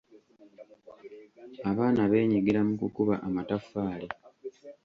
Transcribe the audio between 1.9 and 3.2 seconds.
beenyigira mu kukuba